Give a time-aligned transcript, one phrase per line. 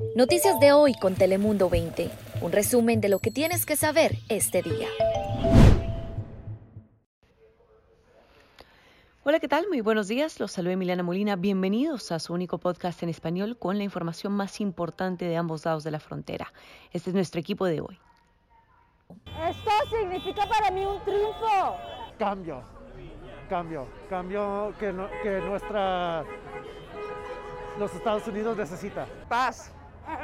[0.00, 2.10] Noticias de hoy con Telemundo 20.
[2.40, 4.88] Un resumen de lo que tienes que saber este día.
[9.24, 9.68] Hola, ¿qué tal?
[9.68, 10.40] Muy buenos días.
[10.40, 11.36] Los saluda Emiliana Molina.
[11.36, 15.84] Bienvenidos a su único podcast en español con la información más importante de ambos lados
[15.84, 16.50] de la frontera.
[16.92, 17.98] Este es nuestro equipo de hoy.
[19.48, 21.76] Esto significa para mí un triunfo.
[22.18, 22.62] Cambio,
[23.50, 26.24] cambio, cambio que, que nuestra,
[27.78, 29.06] los Estados Unidos necesita.
[29.28, 29.72] Paz,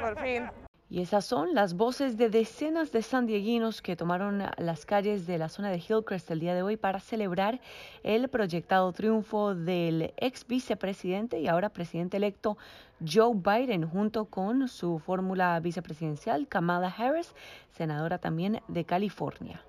[0.01, 0.51] por fin.
[0.89, 5.49] Y esas son las voces de decenas de sandieguinos que tomaron las calles de la
[5.49, 7.61] zona de Hillcrest el día de hoy para celebrar
[8.05, 12.57] el proyectado triunfo del ex vicepresidente y ahora presidente electo
[13.05, 17.35] Joe Biden junto con su fórmula vicepresidencial Kamala Harris,
[17.73, 19.61] senadora también de California.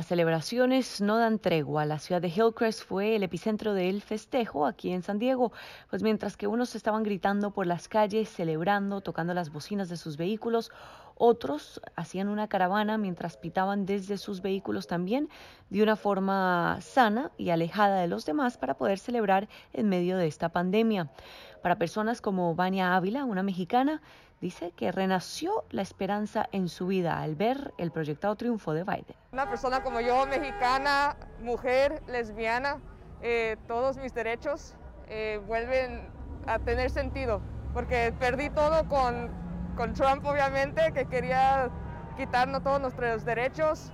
[0.00, 1.84] Las celebraciones no dan tregua.
[1.84, 5.52] La ciudad de Hillcrest fue el epicentro del festejo aquí en San Diego,
[5.90, 10.16] pues mientras que unos estaban gritando por las calles, celebrando, tocando las bocinas de sus
[10.16, 10.70] vehículos,
[11.16, 15.28] otros hacían una caravana mientras pitaban desde sus vehículos también
[15.68, 20.28] de una forma sana y alejada de los demás para poder celebrar en medio de
[20.28, 21.10] esta pandemia.
[21.60, 24.00] Para personas como Vania Ávila, una mexicana,
[24.40, 29.16] dice que renació la esperanza en su vida al ver el proyectado triunfo de Biden.
[29.32, 32.78] Una persona como yo, mexicana, mujer, lesbiana,
[33.22, 34.74] eh, todos mis derechos
[35.08, 36.08] eh, vuelven
[36.46, 37.42] a tener sentido,
[37.74, 39.30] porque perdí todo con,
[39.76, 41.70] con Trump, obviamente, que quería
[42.16, 43.92] quitarnos todos nuestros derechos.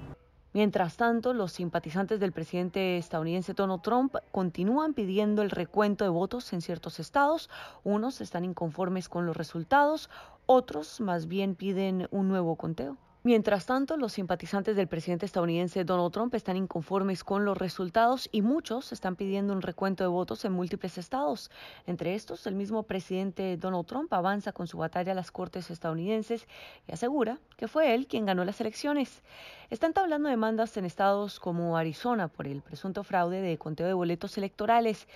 [0.56, 6.50] Mientras tanto, los simpatizantes del presidente estadounidense Donald Trump continúan pidiendo el recuento de votos
[6.54, 7.50] en ciertos estados.
[7.84, 10.08] Unos están inconformes con los resultados,
[10.46, 12.96] otros más bien piden un nuevo conteo.
[13.26, 18.40] Mientras tanto, los simpatizantes del presidente estadounidense Donald Trump están inconformes con los resultados y
[18.40, 21.50] muchos están pidiendo un recuento de votos en múltiples estados.
[21.88, 26.46] Entre estos, el mismo presidente Donald Trump avanza con su batalla a las cortes estadounidenses
[26.86, 29.24] y asegura que fue él quien ganó las elecciones.
[29.70, 34.38] Están entablando demandas en estados como Arizona por el presunto fraude de conteo de boletos
[34.38, 35.08] electorales.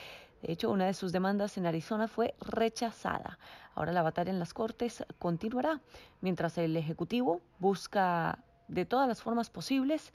[0.42, 3.38] De hecho, una de sus demandas en Arizona fue rechazada.
[3.74, 5.80] Ahora la batalla en las Cortes continuará,
[6.20, 10.12] mientras el Ejecutivo busca de todas las formas posibles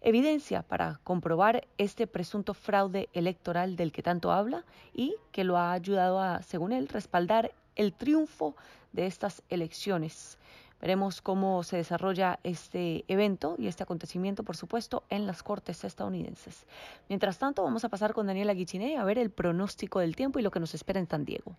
[0.00, 4.64] evidencia para comprobar este presunto fraude electoral del que tanto habla
[4.94, 8.54] y que lo ha ayudado a, según él, respaldar el triunfo
[8.92, 10.38] de estas elecciones.
[10.80, 16.66] Veremos cómo se desarrolla este evento y este acontecimiento, por supuesto, en las Cortes estadounidenses.
[17.08, 20.42] Mientras tanto, vamos a pasar con Daniela Guichiney a ver el pronóstico del tiempo y
[20.42, 21.56] lo que nos espera en San Diego.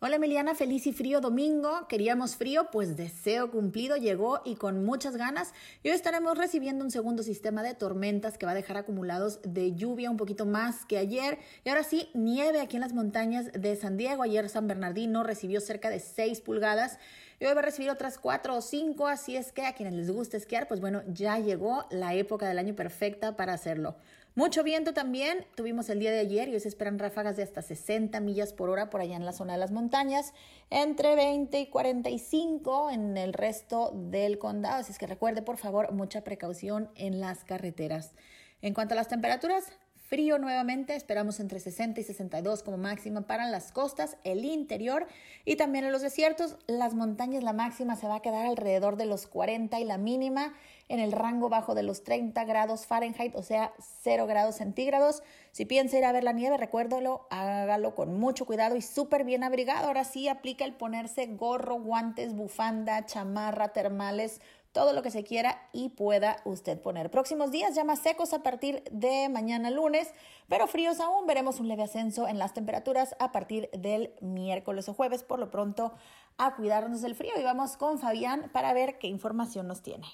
[0.00, 1.88] Hola Emiliana, feliz y frío domingo.
[1.88, 5.52] Queríamos frío, pues deseo cumplido llegó y con muchas ganas.
[5.82, 9.74] Y hoy estaremos recibiendo un segundo sistema de tormentas que va a dejar acumulados de
[9.74, 11.40] lluvia un poquito más que ayer.
[11.64, 14.22] Y ahora sí, nieve aquí en las montañas de San Diego.
[14.22, 17.00] Ayer San Bernardino recibió cerca de 6 pulgadas
[17.40, 19.06] y hoy va a recibir otras 4 o 5.
[19.06, 22.58] Así es que a quienes les gusta esquiar, pues bueno, ya llegó la época del
[22.58, 23.96] año perfecta para hacerlo.
[24.34, 27.60] Mucho viento también tuvimos el día de ayer y hoy se esperan ráfagas de hasta
[27.60, 30.32] 60 millas por hora por allá en la zona de las montañas,
[30.70, 34.76] entre 20 y 45 en el resto del condado.
[34.76, 38.12] Así es que recuerde, por favor, mucha precaución en las carreteras.
[38.62, 39.72] En cuanto a las temperaturas,
[40.08, 45.06] Frío nuevamente, esperamos entre 60 y 62 como máxima para las costas, el interior
[45.44, 46.56] y también en los desiertos.
[46.66, 50.54] Las montañas, la máxima se va a quedar alrededor de los 40 y la mínima
[50.88, 55.22] en el rango bajo de los 30 grados Fahrenheit, o sea, 0 grados centígrados.
[55.52, 59.44] Si piensa ir a ver la nieve, recuérdalo, hágalo con mucho cuidado y súper bien
[59.44, 59.88] abrigado.
[59.88, 64.40] Ahora sí aplica el ponerse gorro, guantes, bufanda, chamarra, termales,
[64.78, 67.10] todo lo que se quiera y pueda usted poner.
[67.10, 70.08] Próximos días ya más secos a partir de mañana lunes,
[70.48, 71.26] pero fríos aún.
[71.26, 75.24] Veremos un leve ascenso en las temperaturas a partir del miércoles o jueves.
[75.24, 75.94] Por lo pronto,
[76.36, 80.06] a cuidarnos del frío y vamos con Fabián para ver qué información nos tiene.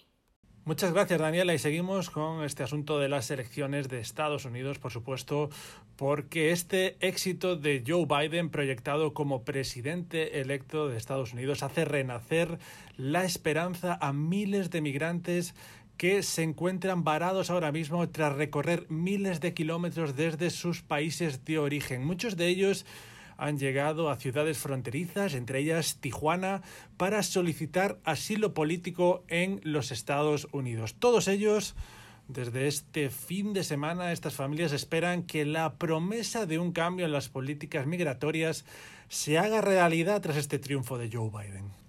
[0.67, 1.53] Muchas gracias, Daniela.
[1.53, 5.51] Y seguimos con este asunto de las elecciones de Estados Unidos, por supuesto,
[5.97, 12.59] porque este éxito de Joe Biden, proyectado como presidente electo de Estados Unidos, hace renacer
[12.97, 15.55] la esperanza a miles de migrantes
[15.99, 21.59] que se encuentran varados ahora mismo tras recorrer miles de kilómetros desde sus países de
[21.59, 22.07] origen.
[22.07, 22.87] Muchos de ellos
[23.37, 26.63] han llegado a ciudades fronterizas, entre ellas Tijuana,
[26.97, 30.95] para solicitar asilo político en los Estados Unidos.
[30.99, 31.75] Todos ellos
[32.29, 37.13] desde este fin de semana estas familias esperan que la promesa de un cambio en
[37.13, 38.65] las políticas migratorias
[39.09, 41.84] se haga realidad tras este triunfo de Joe Biden.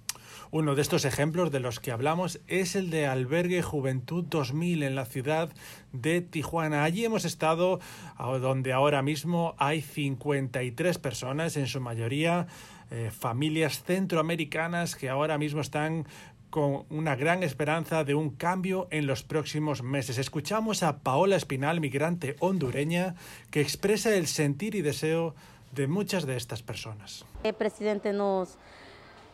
[0.52, 4.96] Uno de estos ejemplos de los que hablamos es el de Albergue Juventud 2000 en
[4.96, 5.50] la ciudad
[5.92, 6.84] de Tijuana.
[6.84, 7.80] Allí hemos estado
[8.18, 12.48] donde ahora mismo hay 53 personas, en su mayoría
[12.92, 16.06] eh, familias centroamericanas que ahora mismo están
[16.52, 20.18] con una gran esperanza de un cambio en los próximos meses.
[20.18, 23.16] Escuchamos a Paola Espinal, migrante hondureña,
[23.52, 25.36] que expresa el sentir y deseo
[25.74, 27.26] de muchas de estas personas.
[27.44, 28.58] El presidente nos,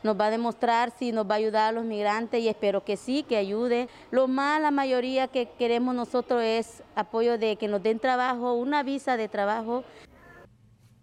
[0.03, 2.97] nos va a demostrar si nos va a ayudar a los migrantes y espero que
[2.97, 3.87] sí, que ayude.
[4.11, 8.83] Lo más, la mayoría que queremos nosotros es apoyo de que nos den trabajo, una
[8.83, 9.83] visa de trabajo.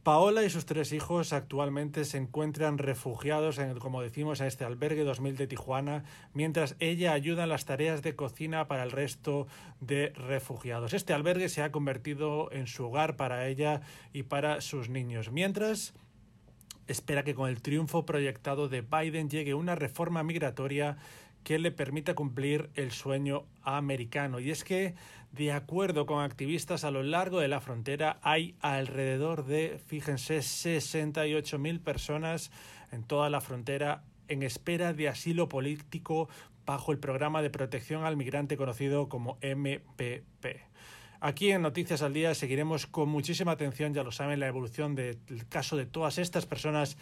[0.09, 5.05] Paola y sus tres hijos actualmente se encuentran refugiados, en, como decimos, en este albergue
[5.05, 9.49] 2000 de Tijuana, mientras ella ayuda en las tareas de cocina para el resto
[9.81, 10.95] de refugiados.
[10.95, 13.83] Este albergue se ha convertido en su hogar para ella
[14.15, 15.31] y para sus niños.
[15.31, 15.93] Mientras
[16.89, 20.97] espera que con el triunfo proyectado de Biden llegue una reforma migratoria
[21.45, 24.41] que le permita cumplir el sueño americano.
[24.41, 24.95] Y es que,
[25.33, 31.81] de acuerdo con activistas a lo largo de la frontera, hay alrededor de, fíjense, 68.000
[31.81, 32.51] personas
[32.91, 36.29] en toda la frontera en espera de asilo político
[36.67, 40.69] bajo el programa de protección al migrante conocido como MPP.
[41.21, 45.19] Aquí en Noticias al Día seguiremos con muchísima atención, ya lo saben, la evolución del
[45.49, 46.97] caso de todas estas personas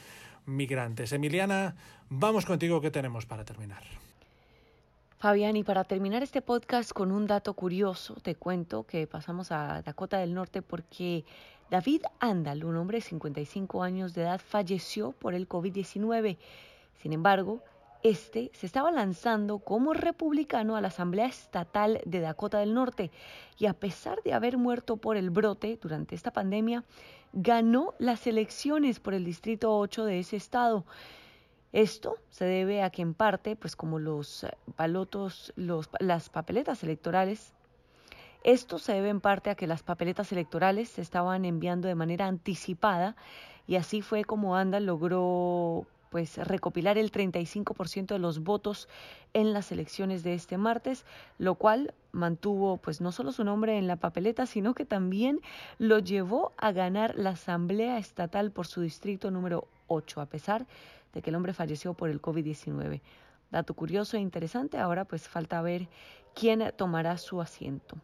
[0.46, 1.12] migrantes.
[1.12, 1.76] Emiliana,
[2.08, 3.82] vamos contigo, ¿qué tenemos para terminar?
[5.18, 9.82] Fabián, y para terminar este podcast con un dato curioso, te cuento que pasamos a
[9.82, 11.24] Dakota del Norte porque
[11.70, 16.38] David Andal, un hombre de 55 años de edad, falleció por el COVID-19.
[17.02, 17.62] Sin embargo,
[18.02, 23.10] este se estaba lanzando como republicano a la Asamblea Estatal de Dakota del Norte
[23.58, 26.84] y a pesar de haber muerto por el brote durante esta pandemia,
[27.32, 30.84] ganó las elecciones por el Distrito 8 de ese estado.
[31.72, 34.50] Esto se debe a que en parte, pues como los eh,
[35.56, 37.52] los, las papeletas electorales,
[38.44, 42.26] esto se debe en parte a que las papeletas electorales se estaban enviando de manera
[42.26, 43.16] anticipada
[43.66, 48.88] y así fue como Anda logró pues recopilar el 35% de los votos
[49.32, 51.04] en las elecciones de este martes,
[51.38, 55.40] lo cual mantuvo pues no solo su nombre en la papeleta, sino que también
[55.78, 60.66] lo llevó a ganar la Asamblea Estatal por su distrito número 8, a pesar
[61.12, 63.00] de que el hombre falleció por el COVID-19.
[63.50, 65.88] Dato curioso e interesante, ahora pues falta ver
[66.34, 67.96] quién tomará su asiento.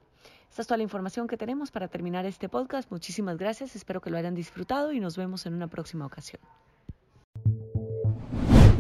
[0.48, 2.90] Esta es toda la información que tenemos para terminar este podcast.
[2.90, 6.40] Muchísimas gracias, espero que lo hayan disfrutado y nos vemos en una próxima ocasión.